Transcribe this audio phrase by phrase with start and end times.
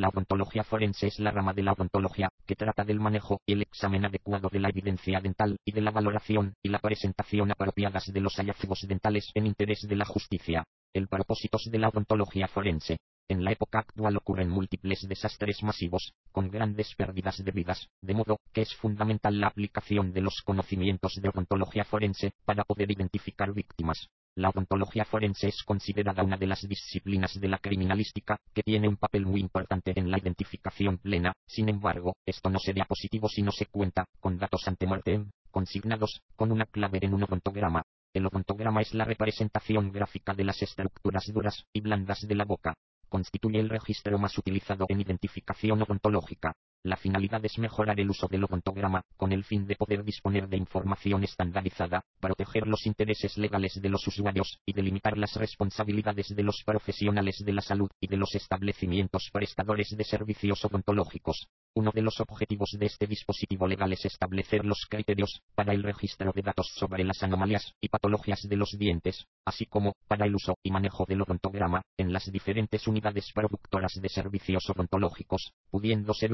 [0.00, 3.60] La odontología forense es la rama de la odontología que trata del manejo y el
[3.60, 8.20] examen adecuado de la evidencia dental y de la valoración y la presentación apropiadas de
[8.22, 10.64] los hallazgos dentales en interés de la justicia.
[10.94, 12.96] El propósito de la odontología forense.
[13.30, 18.40] En la época actual ocurren múltiples desastres masivos, con grandes pérdidas de vidas, de modo
[18.52, 24.08] que es fundamental la aplicación de los conocimientos de odontología forense para poder identificar víctimas,
[24.34, 28.96] la odontología forense es considerada una de las disciplinas de la criminalística que tiene un
[28.96, 33.52] papel muy importante en la identificación plena, sin embargo, esto no sería positivo si no
[33.52, 37.84] se cuenta con datos ante mortem, consignados con una clave en un odontograma.
[38.12, 42.74] El odontograma es la representación gráfica de las estructuras duras y blandas de la boca.
[43.10, 46.54] Constituye el registro más utilizado en identificación odontológica.
[46.82, 50.56] La finalidad es mejorar el uso del odontograma, con el fin de poder disponer de
[50.56, 56.62] información estandarizada, proteger los intereses legales de los usuarios, y delimitar las responsabilidades de los
[56.64, 61.48] profesionales de la salud y de los establecimientos prestadores de servicios odontológicos.
[61.74, 66.32] Uno de los objetivos de este dispositivo legal es establecer los criterios para el registro
[66.32, 70.56] de datos sobre las anomalías y patologías de los dientes, así como para el uso
[70.64, 76.32] y manejo del odontograma en las diferentes unidades productoras de servicios odontológicos, pudiendo ser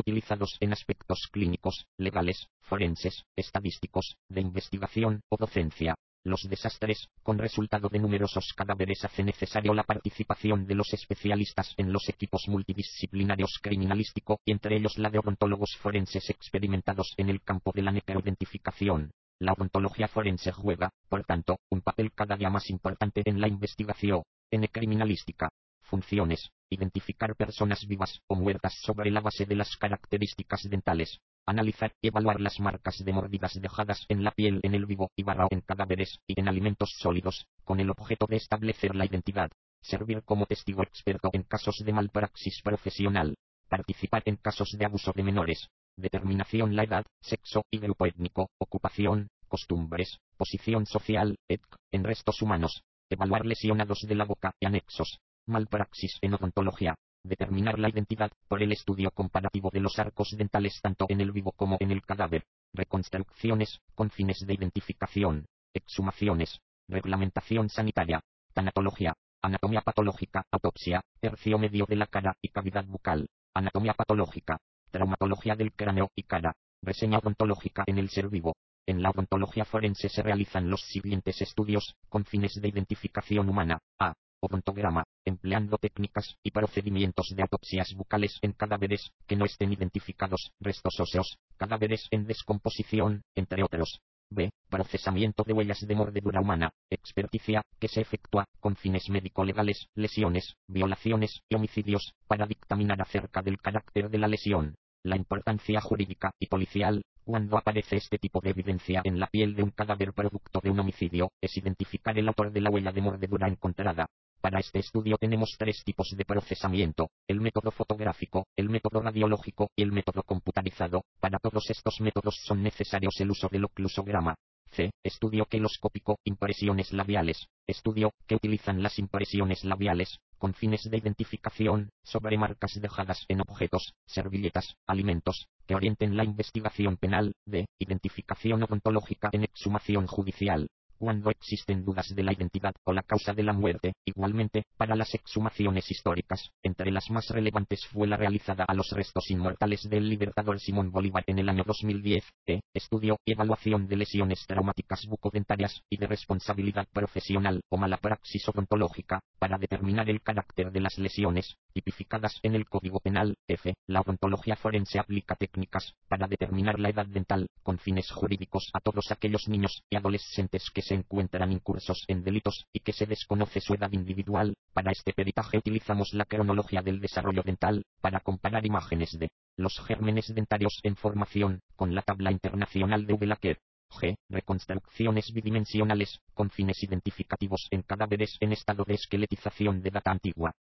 [0.60, 5.94] en aspectos clínicos, legales, forenses, estadísticos, de investigación o docencia.
[6.24, 11.92] Los desastres, con resultado de numerosos cadáveres, hace necesario la participación de los especialistas en
[11.92, 17.82] los equipos multidisciplinarios criminalístico, entre ellos la de odontólogos forenses experimentados en el campo de
[17.82, 19.12] la necroidentificación.
[19.38, 24.22] La odontología forense juega, por tanto, un papel cada día más importante en la investigación,
[24.50, 25.48] en criminalística.
[25.82, 26.50] Funciones.
[26.70, 32.40] Identificar personas vivas o muertas sobre la base de las características dentales, Analizar y evaluar
[32.40, 36.18] las marcas de mordidas dejadas en la piel en el vivo y barrao en cadáveres
[36.26, 39.52] y en alimentos sólidos, con el objeto de establecer la identidad.
[39.80, 43.36] Servir como testigo experto en casos de malpraxis profesional.
[43.68, 45.68] Participar en casos de abuso de menores.
[45.96, 51.62] Determinación la edad, sexo y grupo étnico, ocupación, costumbres, posición social, etc.
[51.92, 52.82] en restos humanos.
[53.08, 55.20] Evaluar lesionados de la boca y anexos.
[55.46, 56.96] Malpraxis en odontología.
[57.24, 61.52] Determinar la identidad por el estudio comparativo de los arcos dentales tanto en el vivo
[61.52, 68.20] como en el cadáver, reconstrucciones con fines de identificación, exhumaciones, reglamentación sanitaria,
[68.52, 74.58] tanatología, anatomía patológica, autopsia, tercio medio de la cara y cavidad bucal, anatomía patológica,
[74.90, 78.56] traumatología del cráneo y cara, reseña odontológica en el ser vivo.
[78.86, 83.78] En la odontología forense se realizan los siguientes estudios, con fines de identificación humana.
[83.98, 84.14] A
[84.46, 90.98] odontograma, empleando técnicas y procedimientos de autopsias bucales en cadáveres que no estén identificados, restos
[90.98, 94.00] óseos, cadáveres en descomposición, entre otros.
[94.30, 94.50] B.
[94.68, 101.42] Procesamiento de huellas de mordedura humana, experticia, que se efectúa, con fines médico-legales, lesiones, violaciones
[101.48, 104.74] y homicidios, para dictaminar acerca del carácter de la lesión,
[105.04, 109.62] la importancia jurídica y policial, cuando aparece este tipo de evidencia en la piel de
[109.62, 113.46] un cadáver producto de un homicidio, es identificar el autor de la huella de mordedura
[113.46, 114.06] encontrada,
[114.40, 119.82] para este estudio tenemos tres tipos de procesamiento, el método fotográfico, el método radiológico y
[119.82, 121.04] el método computarizado.
[121.20, 124.34] Para todos estos métodos son necesarios el uso del oclusograma.
[124.72, 124.90] C.
[125.02, 127.46] Estudio queloscópico, impresiones labiales.
[127.66, 133.94] Estudio que utilizan las impresiones labiales con fines de identificación sobre marcas dejadas en objetos,
[134.06, 137.32] servilletas, alimentos, que orienten la investigación penal.
[137.46, 137.66] D.
[137.78, 140.68] Identificación odontológica en exhumación judicial
[140.98, 143.94] cuando existen dudas de la identidad o la causa de la muerte.
[144.04, 149.30] Igualmente, para las exhumaciones históricas, entre las más relevantes fue la realizada a los restos
[149.30, 154.44] inmortales del libertador Simón Bolívar en el año 2010, e, estudio y evaluación de lesiones
[154.46, 160.80] traumáticas bucodentarias y de responsabilidad profesional o mala praxis odontológica, para determinar el carácter de
[160.80, 163.36] las lesiones, tipificadas en el Código Penal.
[163.48, 163.74] F.
[163.86, 169.10] La odontología forense aplica técnicas para determinar la edad dental, con fines jurídicos a todos
[169.10, 173.74] aquellos niños y adolescentes que se encuentran incursos en delitos y que se desconoce su
[173.74, 174.54] edad individual.
[174.72, 180.32] Para este peritaje utilizamos la cronología del desarrollo dental, para comparar imágenes de los gérmenes
[180.34, 183.58] dentarios en formación, con la tabla internacional de Belaquer.
[183.90, 184.16] G.
[184.28, 190.52] Reconstrucciones bidimensionales, con fines identificativos en cadáveres en estado de esqueletización de data antigua.